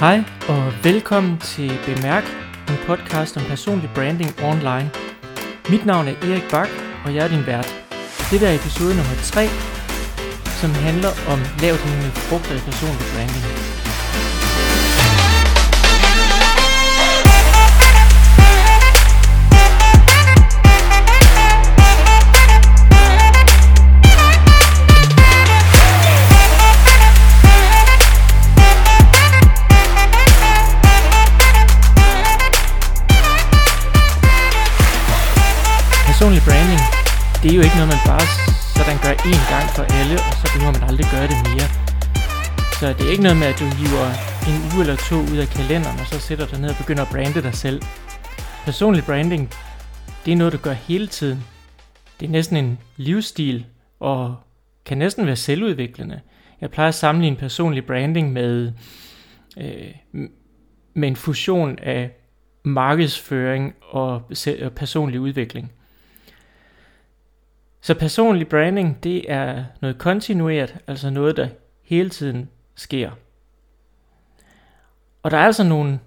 [0.00, 2.24] Hej og velkommen til Bemærk,
[2.68, 4.90] en podcast om personlig branding online.
[5.70, 6.68] Mit navn er Erik Bak,
[7.04, 7.74] og jeg er din vært.
[8.30, 9.48] Det er episode nummer 3,
[10.60, 13.65] som handler om lavt hængende frugter i personlig branding.
[37.46, 38.26] Det er jo ikke noget, man bare
[38.76, 41.68] sådan gør én gang for alle, og så behøver man aldrig gøre det mere.
[42.78, 44.08] Så det er ikke noget med, at du hiver
[44.50, 47.12] en uge eller to ud af kalenderen, og så sætter dig ned og begynder at
[47.14, 47.82] brande dig selv.
[48.64, 49.42] Personlig branding,
[50.24, 51.38] det er noget, du gør hele tiden.
[52.20, 53.66] Det er næsten en livsstil,
[54.00, 54.36] og
[54.86, 56.20] kan næsten være selvudviklende.
[56.60, 58.72] Jeg plejer at sammenligne personlig branding med,
[59.58, 59.92] øh,
[60.94, 62.10] med en fusion af
[62.64, 64.22] markedsføring og
[64.76, 65.72] personlig udvikling.
[67.86, 71.48] Så personlig branding, det er noget kontinuert, altså noget, der
[71.82, 73.10] hele tiden sker.
[75.22, 76.00] Og der er altså nogle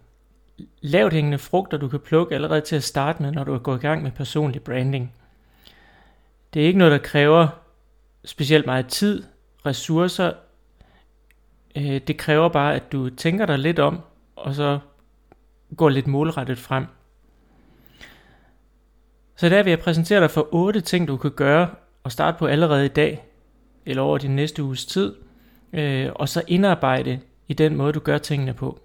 [0.81, 3.79] lavt hængende frugter, du kan plukke allerede til at starte med, når du går i
[3.79, 5.13] gang med personlig branding.
[6.53, 7.47] Det er ikke noget, der kræver
[8.25, 9.23] specielt meget tid,
[9.65, 10.33] ressourcer.
[11.75, 14.01] Øh, det kræver bare, at du tænker dig lidt om,
[14.35, 14.79] og så
[15.77, 16.85] går lidt målrettet frem.
[19.39, 21.69] Så der vil jeg præsentere dig for otte ting, du kan gøre
[22.03, 23.25] og starte på allerede i dag,
[23.85, 25.15] eller over din næste uges tid,
[25.73, 28.79] øh, og så indarbejde i den måde, du gør tingene på.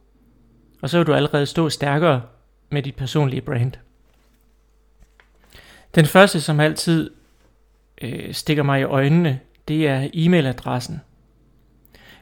[0.82, 2.22] Og så vil du allerede stå stærkere
[2.70, 3.72] med dit personlige brand.
[5.94, 7.10] Den første, som altid
[8.02, 10.94] øh, stikker mig i øjnene, det er e-mailadressen.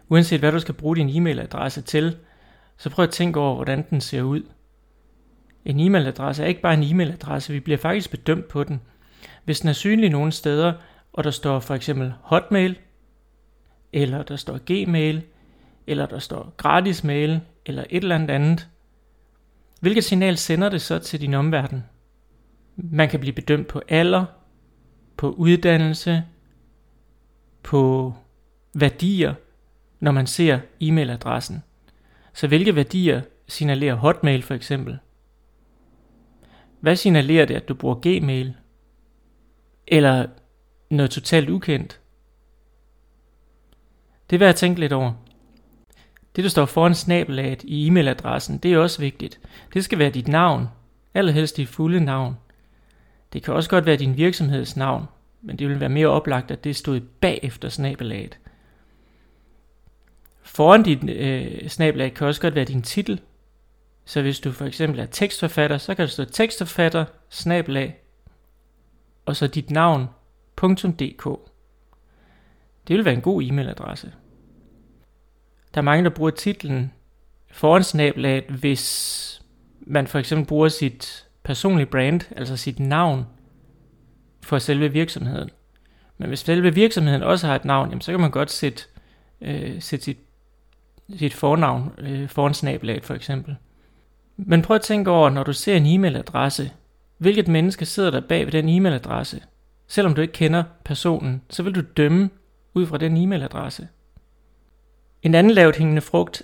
[0.09, 2.17] Uanset hvad du skal bruge din e-mailadresse til,
[2.77, 4.43] så prøv at tænke over, hvordan den ser ud.
[5.65, 8.81] En e-mailadresse er ikke bare en e-mailadresse, vi bliver faktisk bedømt på den.
[9.45, 10.73] Hvis den er synlig nogle steder,
[11.13, 12.79] og der står for eksempel hotmail,
[13.93, 15.23] eller der står gmail,
[15.87, 18.69] eller der står gratis mail, eller et eller andet andet,
[19.81, 21.85] hvilket signal sender det så til din omverden?
[22.77, 24.25] Man kan blive bedømt på alder,
[25.17, 26.25] på uddannelse,
[27.63, 28.15] på
[28.75, 29.35] værdier,
[30.01, 31.55] når man ser e-mailadressen.
[32.33, 34.99] Så hvilke værdier signalerer Hotmail for eksempel?
[36.83, 38.55] Hvad signalerer det, at du bruger Gmail?
[39.87, 40.27] Eller
[40.91, 42.01] noget totalt ukendt?
[44.31, 45.13] Det vil jeg tænke lidt over.
[46.37, 49.41] Det, du står foran snabelaget i e-mailadressen, det er også vigtigt.
[49.75, 50.67] Det skal være dit navn,
[51.15, 52.37] allerhelst dit fulde navn.
[53.33, 55.05] Det kan også godt være din virksomheds navn,
[55.43, 58.39] men det vil være mere oplagt, at det stod bag efter snabelaget.
[60.43, 63.21] Foran dit øh, snabelag kan også godt være din titel,
[64.05, 68.03] så hvis du for eksempel er tekstforfatter, så kan du stå tekstforfatter, snabelag,
[69.27, 70.07] og så dit navn,
[70.63, 71.25] .dk.
[72.89, 74.13] Det vil være en god e-mailadresse.
[75.75, 76.93] Der er mange, der bruger titlen
[77.51, 79.43] foran snabelaget, hvis
[79.81, 83.27] man for eksempel bruger sit personlige brand, altså sit navn,
[84.43, 85.51] for selve virksomheden.
[86.19, 88.85] Men hvis selve virksomheden også har et navn, jamen, så kan man godt sætte,
[89.41, 90.19] øh, sætte sit,
[91.17, 93.57] sit fornavn øh, foran snabelaget for eksempel.
[94.37, 96.71] Men prøv at tænke over, når du ser en e-mailadresse,
[97.19, 99.41] hvilket menneske sidder der bag ved den e-mailadresse?
[99.89, 102.31] Selvom du ikke kender personen, så vil du dømme
[102.75, 103.89] ud fra den e-mailadresse.
[105.23, 106.43] En anden lavt hængende frugt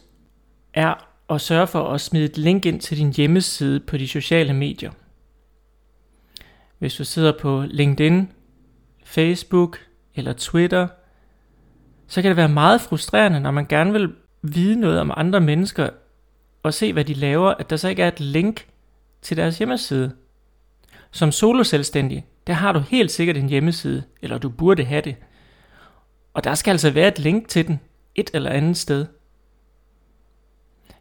[0.74, 4.54] er at sørge for at smide et link ind til din hjemmeside på de sociale
[4.54, 4.90] medier.
[6.78, 8.32] Hvis du sidder på LinkedIn,
[9.04, 9.78] Facebook
[10.14, 10.88] eller Twitter,
[12.06, 14.12] så kan det være meget frustrerende, når man gerne vil
[14.42, 15.90] vide noget om andre mennesker,
[16.62, 18.66] og se, hvad de laver, at der så ikke er et link
[19.22, 20.12] til deres hjemmeside.
[21.10, 25.16] Som soloselvstændig, der har du helt sikkert en hjemmeside, eller du burde have det.
[26.34, 27.80] Og der skal altså være et link til den,
[28.14, 29.06] et eller andet sted.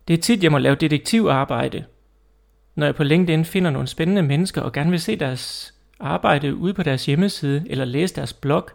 [0.08, 1.86] Det er tit, jeg må lave detektivarbejde,
[2.76, 6.74] når jeg på LinkedIn finder nogle spændende mennesker og gerne vil se deres arbejde ude
[6.74, 8.70] på deres hjemmeside eller læse deres blog.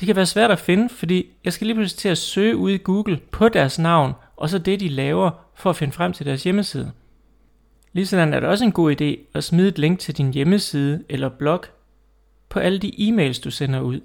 [0.00, 2.74] Det kan være svært at finde, fordi jeg skal lige pludselig til at søge ude
[2.74, 6.26] i Google på deres navn og så det, de laver for at finde frem til
[6.26, 6.92] deres hjemmeside.
[7.92, 11.28] Ligesådan er det også en god idé at smide et link til din hjemmeside eller
[11.28, 11.64] blog
[12.48, 14.00] på alle de e-mails, du sender ud.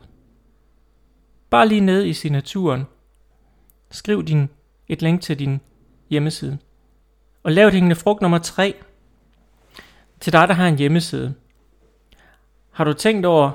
[1.50, 2.84] Bare lige ned i signaturen.
[3.90, 4.50] Skriv din,
[4.88, 5.62] et link til din
[6.10, 6.58] hjemmeside.
[7.44, 8.76] Og lav et hængende frugt nummer 3.
[10.20, 11.34] Til dig, der har en hjemmeside.
[12.72, 13.52] Har du tænkt over,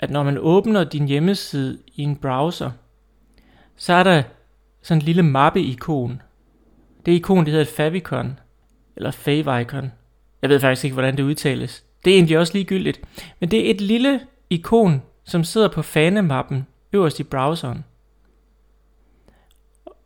[0.00, 2.70] at når man åbner din hjemmeside i en browser,
[3.76, 4.22] så er der
[4.86, 6.22] sådan en lille mappe-ikon.
[7.06, 8.38] Det ikon, det hedder et favicon,
[8.96, 9.92] eller favicon.
[10.42, 11.84] Jeg ved faktisk ikke, hvordan det udtales.
[12.04, 13.00] Det er egentlig også ligegyldigt.
[13.40, 17.84] Men det er et lille ikon, som sidder på fanemappen øverst i browseren.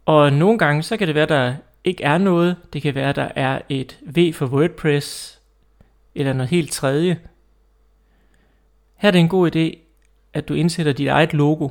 [0.05, 1.55] Og nogle gange, så kan det være, der
[1.85, 2.57] ikke er noget.
[2.73, 5.41] Det kan være, der er et V for WordPress,
[6.15, 7.21] eller noget helt tredje.
[8.97, 9.79] Her er det en god idé,
[10.33, 11.69] at du indsætter dit eget logo,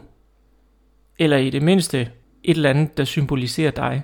[1.19, 2.11] eller i det mindste
[2.43, 4.03] et eller andet, der symboliserer dig.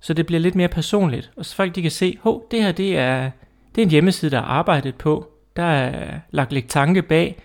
[0.00, 2.72] Så det bliver lidt mere personligt, og så folk de kan se, hov, det her
[2.72, 3.30] det er,
[3.74, 5.32] det er en hjemmeside, der er arbejdet på.
[5.56, 7.42] Der er lagt lidt tanke bag,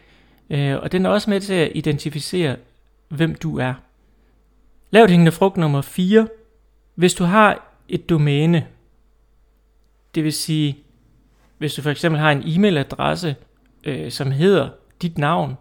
[0.49, 2.55] øh, og den er også med til at identificere,
[3.09, 3.73] hvem du er.
[4.91, 6.27] Lavt hængende frugt nummer 4.
[6.95, 8.67] Hvis du har et domæne,
[10.15, 10.77] det vil sige,
[11.57, 13.35] hvis du for eksempel har en e-mailadresse,
[13.83, 14.69] øh, som hedder
[15.01, 15.55] dit navn,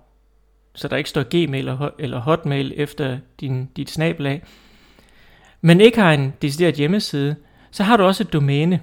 [0.77, 4.43] så der ikke står Gmail eller Hotmail efter din, dit snabelag,
[5.61, 7.37] men ikke har en decideret hjemmeside,
[7.71, 8.81] så har du også et domæne.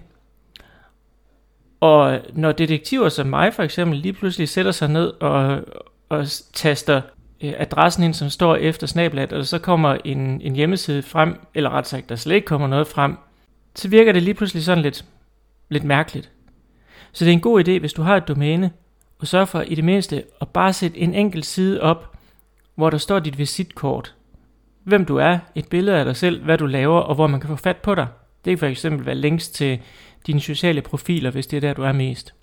[1.79, 5.61] Og når detektiver som mig for eksempel lige pludselig sætter sig ned og,
[6.09, 7.01] og taster
[7.43, 11.69] øh, adressen ind, som står efter snablat, og så kommer en, en hjemmeside frem, eller
[11.69, 13.17] ret sagt, der slet ikke kommer noget frem,
[13.75, 15.05] så virker det lige pludselig sådan lidt,
[15.69, 16.31] lidt mærkeligt.
[17.11, 18.71] Så det er en god idé, hvis du har et domæne,
[19.23, 22.17] og sørg for i det mindste at bare sætte en enkelt side op,
[22.75, 24.15] hvor der står dit visitkort.
[24.83, 27.47] Hvem du er, et billede af dig selv, hvad du laver, og hvor man kan
[27.47, 28.07] få fat på dig.
[28.45, 29.79] Det kan for eksempel være links til
[30.27, 32.33] dine sociale profiler, hvis det er der, du er mest.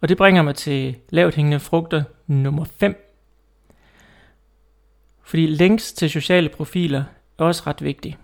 [0.00, 3.16] Og det bringer mig til lavt hængende frugter nummer 5.
[5.22, 7.04] Fordi links til sociale profiler
[7.38, 8.18] er også ret vigtigt.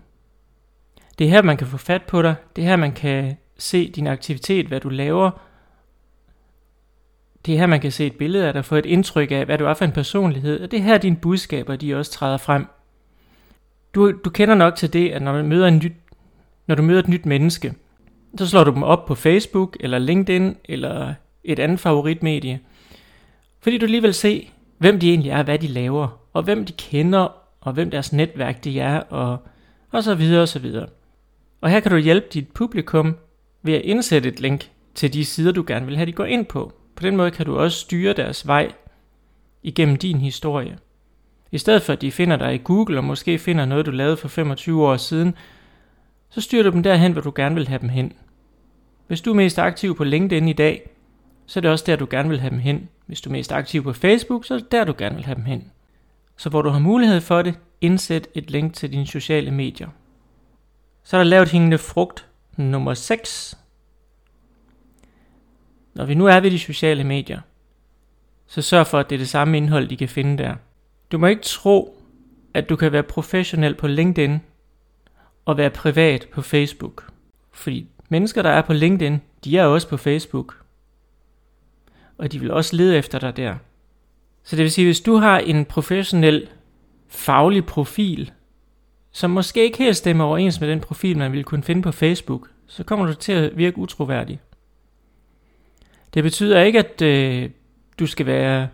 [1.19, 2.35] Det er her, man kan få fat på dig.
[2.55, 5.31] Det er her, man kan se din aktivitet, hvad du laver,
[7.45, 9.57] det er her, man kan se et billede af dig, få et indtryk af, hvad
[9.57, 12.65] du er for en personlighed, og det er her, dine budskaber, de også træder frem.
[13.95, 15.93] Du, du kender nok til det, at når, du, møder en nyt,
[16.67, 17.73] når du møder et nyt menneske,
[18.37, 21.13] så slår du dem op på Facebook, eller LinkedIn, eller
[21.43, 22.59] et andet favoritmedie.
[23.61, 26.73] Fordi du lige vil se, hvem de egentlig er, hvad de laver, og hvem de
[26.73, 27.27] kender,
[27.61, 29.37] og hvem deres netværk de er, og,
[29.91, 30.87] og så videre og så videre.
[31.61, 33.17] Og her kan du hjælpe dit publikum
[33.61, 36.45] ved at indsætte et link til de sider, du gerne vil have, de går ind
[36.45, 36.73] på.
[36.99, 38.71] På den måde kan du også styre deres vej
[39.63, 40.77] igennem din historie.
[41.51, 44.17] I stedet for at de finder dig i Google og måske finder noget, du lavede
[44.17, 45.35] for 25 år siden,
[46.29, 48.13] så styrer du dem derhen, hvor du gerne vil have dem hen.
[49.07, 50.89] Hvis du er mest aktiv på LinkedIn i dag,
[51.45, 52.89] så er det også der, du gerne vil have dem hen.
[53.05, 55.35] Hvis du er mest aktiv på Facebook, så er det der, du gerne vil have
[55.35, 55.71] dem hen.
[56.37, 59.89] Så hvor du har mulighed for det, indsæt et link til dine sociale medier.
[61.03, 63.57] Så er der lavet hængende frugt nummer 6.
[65.93, 67.39] Når vi nu er ved de sociale medier,
[68.47, 70.55] så sørg for, at det er det samme indhold, de kan finde der.
[71.11, 72.03] Du må ikke tro,
[72.53, 74.39] at du kan være professionel på LinkedIn
[75.45, 77.09] og være privat på Facebook.
[77.51, 80.61] Fordi mennesker, der er på LinkedIn, de er også på Facebook.
[82.17, 83.55] Og de vil også lede efter dig der.
[84.43, 86.47] Så det vil sige, hvis du har en professionel
[87.07, 88.31] faglig profil,
[89.11, 92.49] som måske ikke helt stemmer overens med den profil, man ville kunne finde på Facebook,
[92.67, 94.39] så kommer du til at virke utroværdig.
[96.13, 97.49] Det betyder ikke, at øh,
[97.99, 98.67] du skal være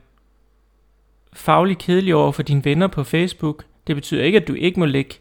[1.33, 3.65] faglig kedelig over for dine venner på Facebook.
[3.87, 5.15] Det betyder ikke, at du ikke må lægge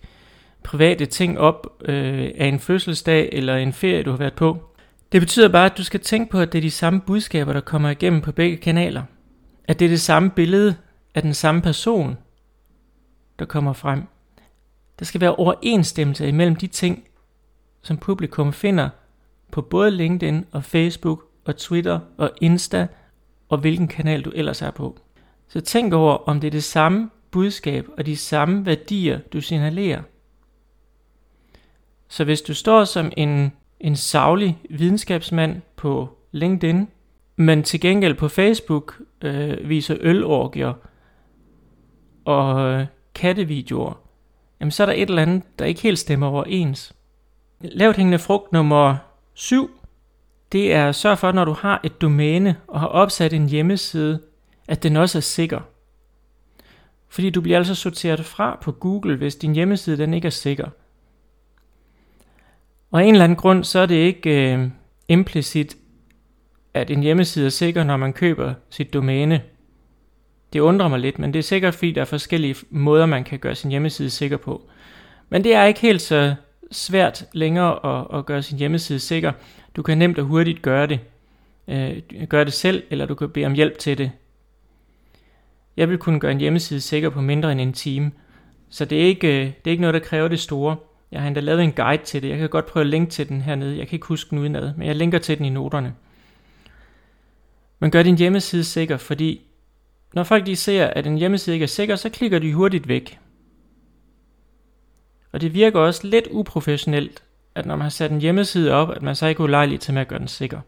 [0.62, 4.59] private ting op øh, af en fødselsdag eller en ferie, du har været på.
[5.12, 7.61] Det betyder bare, at du skal tænke på, at det er de samme budskaber, der
[7.61, 9.02] kommer igennem på begge kanaler.
[9.64, 10.76] At det er det samme billede
[11.14, 12.16] af den samme person,
[13.38, 14.02] der kommer frem.
[14.99, 17.04] Der skal være overensstemmelse imellem de ting,
[17.83, 18.88] som publikum finder
[19.52, 22.87] på både LinkedIn og Facebook og Twitter og Insta
[23.49, 24.99] og hvilken kanal du ellers er på.
[25.49, 30.03] Så tænk over, om det er det samme budskab og de samme værdier, du signalerer.
[32.09, 36.89] Så hvis du står som en, en savlig videnskabsmand på LinkedIn,
[37.37, 40.73] men til gengæld på Facebook øh, viser ølorgier
[42.25, 44.01] og øh, kattevideoer,
[44.61, 46.95] jamen så er der et eller andet, der ikke helt stemmer overens.
[47.61, 48.97] Lavt hængende frugt nummer
[49.35, 49.71] 7
[50.54, 54.20] det er at sørge for, når du har et domæne og har opsat en hjemmeside,
[54.68, 55.61] at den også er sikker.
[57.08, 60.68] Fordi du bliver altså sorteret fra på Google, hvis din hjemmeside den ikke er sikker.
[62.90, 64.68] Og af en eller anden grund, så er det ikke øh,
[65.08, 65.76] implicit,
[66.75, 69.42] at en hjemmeside er sikker, når man køber sit domæne.
[70.52, 73.38] Det undrer mig lidt, men det er sikkert, fordi der er forskellige måder, man kan
[73.38, 74.62] gøre sin hjemmeside sikker på.
[75.28, 76.34] Men det er ikke helt så
[76.70, 79.32] svært længere at, at gøre sin hjemmeside sikker.
[79.76, 81.00] Du kan nemt og hurtigt gøre det.
[81.69, 84.11] Øh, gøre det selv, eller du kan bede om hjælp til det.
[85.76, 88.12] Jeg vil kunne gøre en hjemmeside sikker på mindre end en time.
[88.71, 90.76] Så det er ikke, øh, det er ikke noget, der kræver det store.
[91.12, 92.28] Jeg har endda lavet en guide til det.
[92.28, 93.78] Jeg kan godt prøve at linke til den hernede.
[93.78, 95.95] Jeg kan ikke huske den udenad, men jeg linker til den i noterne.
[97.78, 99.40] Men gør din hjemmeside sikker, fordi
[100.14, 103.19] når folk de ser, at en hjemmeside ikke er sikker, så klikker de hurtigt væk.
[105.33, 107.23] Og det virker også lidt uprofessionelt,
[107.54, 109.94] at når man har sat en hjemmeside op, at man så ikke er ulejlig til
[109.94, 110.61] med at gøre den sikker.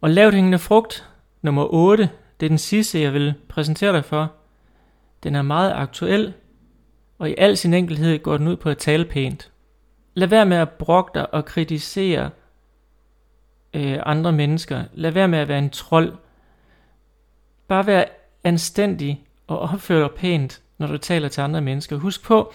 [0.00, 1.08] Og lavt hængende frugt,
[1.42, 2.10] nummer 8,
[2.40, 4.32] det er den sidste, jeg vil præsentere dig for.
[5.22, 6.32] Den er meget aktuel,
[7.18, 9.50] og i al sin enkelhed går den ud på at tale pænt.
[10.14, 12.30] Lad være med at brokke dig og kritisere
[13.74, 14.84] øh, andre mennesker.
[14.92, 16.12] Lad være med at være en trold.
[17.68, 18.04] Bare vær
[18.44, 21.96] anstændig og opfør dig pænt, når du taler til andre mennesker.
[21.96, 22.52] Husk på,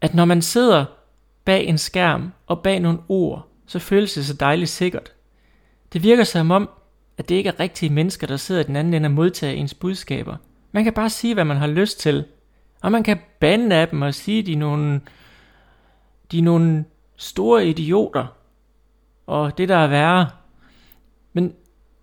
[0.00, 0.84] at når man sidder
[1.44, 5.12] bag en skærm og bag nogle ord, så føles det så dejligt sikkert.
[5.92, 6.70] Det virker som om,
[7.18, 9.74] at det ikke er rigtige mennesker, der sidder i den anden ende og modtager ens
[9.74, 10.36] budskaber.
[10.72, 12.24] Man kan bare sige, hvad man har lyst til.
[12.82, 15.00] Og man kan bande af dem og sige, at de er nogle,
[16.32, 16.84] de er nogle
[17.16, 18.26] store idioter.
[19.26, 20.30] Og det der er værre.
[21.32, 21.54] Men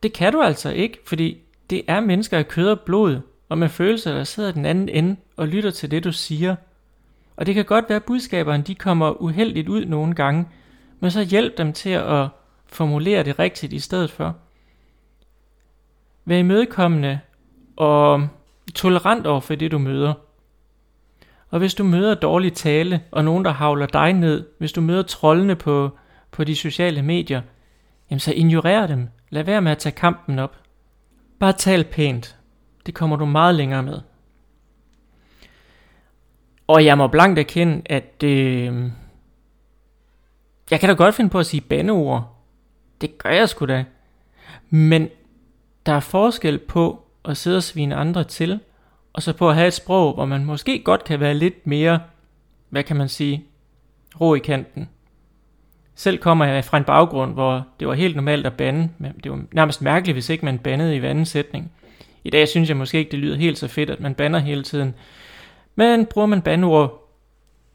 [0.04, 1.38] det kan du altså ikke, fordi
[1.70, 3.20] det er mennesker af kød og blod,
[3.50, 6.56] og med følelser, der sidder den anden ende og lytter til det, du siger.
[7.40, 10.48] Og det kan godt være, at budskaberne de kommer uheldigt ud nogle gange,
[11.00, 12.28] men så hjælp dem til at
[12.68, 14.36] formulere det rigtigt i stedet for.
[16.26, 17.20] Vær imødekommende
[17.78, 18.28] og
[18.76, 20.14] tolerant over for det, du møder.
[21.50, 25.04] Og hvis du møder dårlig tale, og nogen, der havler dig ned, hvis du møder
[25.04, 25.98] trollene på,
[26.32, 27.42] på de sociale medier,
[28.10, 29.10] jamen så ignorer dem.
[29.30, 30.56] Lad være med at tage kampen op.
[31.40, 32.38] Bare tal pænt.
[32.86, 34.02] Det kommer du meget længere med.
[36.70, 38.84] Og jeg må blankt erkende, at øh,
[40.72, 42.36] jeg kan da godt finde på at sige bandeord.
[43.02, 43.86] Det gør jeg sgu da.
[44.70, 45.10] Men
[45.86, 48.60] der er forskel på at sidde og svine andre til,
[49.14, 52.00] og så på at have et sprog, hvor man måske godt kan være lidt mere,
[52.70, 53.44] hvad kan man sige,
[54.22, 54.90] ro i kanten.
[55.96, 59.32] Selv kommer jeg fra en baggrund, hvor det var helt normalt at bande, men det
[59.32, 61.72] var nærmest mærkeligt, hvis ikke man bandede i hver anden sætning.
[62.24, 64.64] I dag synes jeg måske ikke, det lyder helt så fedt, at man bander hele
[64.64, 64.94] tiden.
[65.80, 67.10] Men bruger man bandord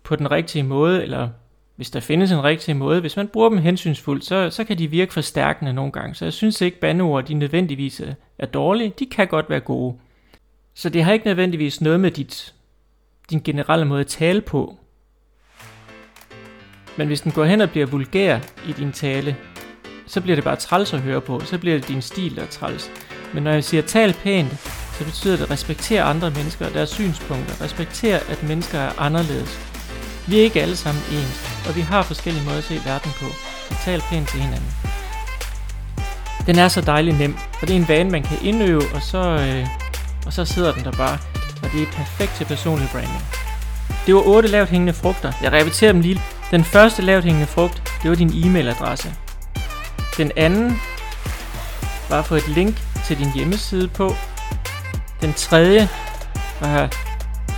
[0.02, 1.28] på den rigtige måde, eller
[1.76, 4.86] hvis der findes en rigtig måde, hvis man bruger dem hensynsfuldt, så, så kan de
[4.86, 6.14] virke forstærkende nogle gange.
[6.14, 8.02] Så jeg synes ikke, bandeord de nødvendigvis
[8.38, 8.92] er dårlige.
[8.98, 9.96] De kan godt være gode.
[10.74, 12.54] Så det har ikke nødvendigvis noget med dit,
[13.30, 14.76] din generelle måde at tale på.
[16.96, 19.36] Men hvis den går hen og bliver vulgær i din tale,
[20.06, 21.40] så bliver det bare træls at høre på.
[21.40, 22.90] Så bliver det din stil, der er træls.
[23.34, 26.90] Men når jeg siger tal pænt, så betyder det at respektere andre mennesker og deres
[26.90, 27.64] synspunkter.
[27.64, 29.60] Respektere, at mennesker er anderledes.
[30.26, 33.26] Vi er ikke alle sammen ens, og vi har forskellige måder at se verden på.
[33.68, 34.70] Så tal pænt til hinanden.
[36.46, 39.18] Den er så dejlig nem, og det er en vane, man kan indøve, og så,
[39.18, 39.66] øh,
[40.26, 41.18] og så sidder den der bare.
[41.62, 43.22] Og det er perfekt til personlig branding.
[44.06, 45.32] Det var otte lavt hængende frugter.
[45.42, 46.20] Jeg repeterer dem lige.
[46.50, 49.08] Den første lavt hængende frugt, det var din e-mailadresse.
[50.16, 50.80] Den anden
[52.10, 54.14] var at få et link til din hjemmeside på.
[55.24, 55.88] Den tredje
[56.60, 56.96] var at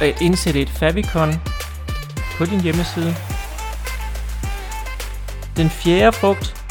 [0.02, 1.32] øh, indsætte et favicon
[2.38, 3.14] på din hjemmeside.
[5.56, 6.64] Den fjerde frugt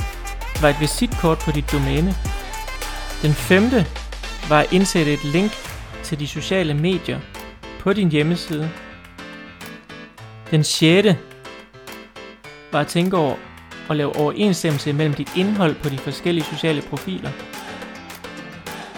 [0.62, 2.16] var et visitkort på dit domæne.
[3.22, 3.86] Den femte
[4.50, 5.52] var at indsætte et link
[6.04, 7.20] til de sociale medier
[7.80, 8.70] på din hjemmeside.
[10.52, 11.18] Den sjette
[12.72, 13.36] var at tænke over
[13.90, 17.30] at lave overensstemmelse mellem dit indhold på de forskellige sociale profiler.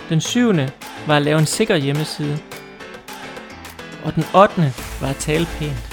[0.09, 0.71] Den syvende
[1.07, 2.39] var at lave en sikker hjemmeside.
[4.03, 4.73] Og den 8.
[5.01, 5.87] var at tale pænt.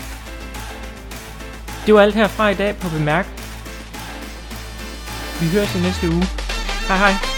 [1.86, 3.26] Det var alt herfra i dag på Bemærk.
[5.40, 6.24] Vi høres i næste uge.
[6.88, 7.33] Hej hej.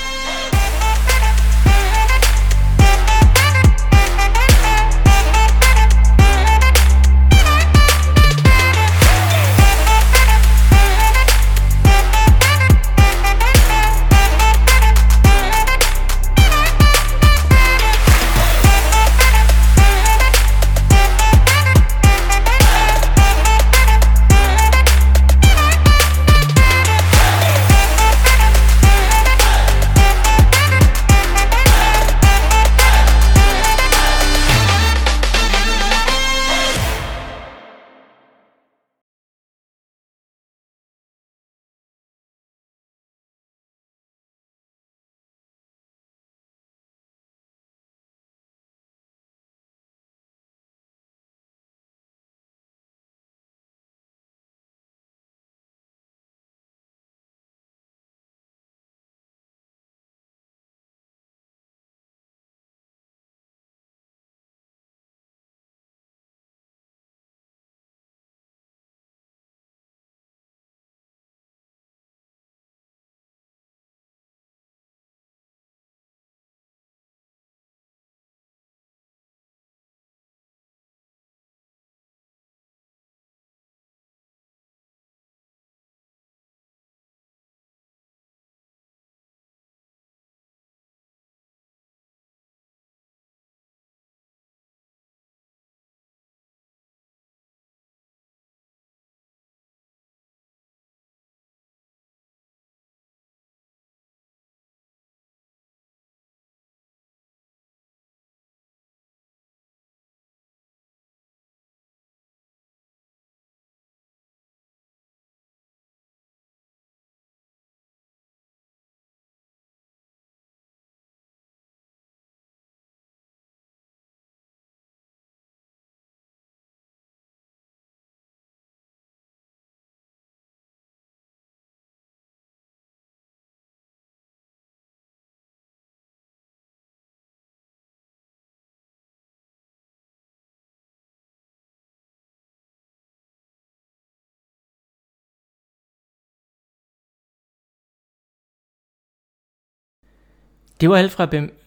[150.80, 151.58] Det var alt fra, bem-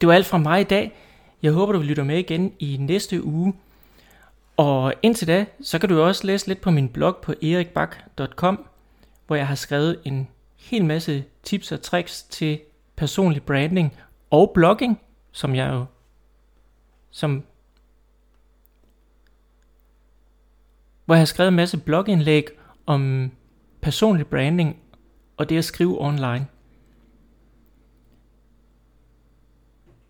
[0.00, 0.92] det var alt fra mig i dag.
[1.42, 3.54] Jeg håber, du vil lytte med igen i næste uge.
[4.56, 8.66] Og indtil da, så kan du også læse lidt på min blog på erikbak.com,
[9.26, 12.60] hvor jeg har skrevet en hel masse tips og tricks til
[12.96, 13.96] personlig branding
[14.30, 15.00] og blogging,
[15.32, 15.84] som jeg jo
[17.10, 17.44] som
[21.04, 22.46] hvor jeg har skrevet en masse blogindlæg
[22.86, 23.30] om
[23.82, 24.76] personlig branding
[25.36, 26.46] og det at skrive online.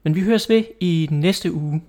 [0.05, 1.83] Men vi høres ved i næste uge.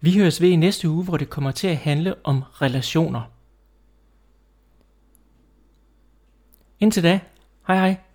[0.00, 3.22] Vi høres ved i næste uge, hvor det kommer til at handle om relationer.
[6.80, 7.20] Indtil da,
[7.66, 8.09] hej hej.